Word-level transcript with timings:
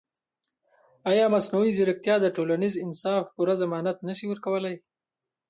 ایا 1.11 1.25
مصنوعي 1.35 1.71
ځیرکتیا 1.77 2.15
د 2.21 2.25
ټولنیز 2.35 2.73
انصاف 2.85 3.23
پوره 3.35 3.55
ضمانت 3.61 3.97
نه 4.07 4.13
شي 4.17 4.25
ورکولی؟ 4.29 4.75